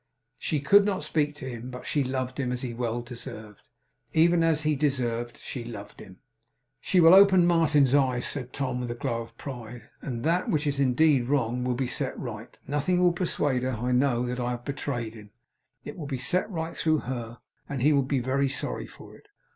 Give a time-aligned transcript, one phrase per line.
[0.39, 3.61] She could not speak to him, but she loved him, as he well deserved.
[4.13, 6.17] Even as he deserved, she loved him.
[6.79, 10.65] 'She will open Martin's eyes,' said Tom, with a glow of pride, 'and that (which
[10.65, 12.57] is indeed wrong) will be set right.
[12.65, 15.29] Nothing will persuade her, I know, that I have betrayed him.
[15.85, 17.37] It will be set right through her,
[17.69, 19.27] and he will be very sorry for it.